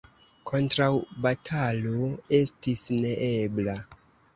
[0.51, 2.11] Kontraŭbatalo
[2.41, 3.83] estis neebla.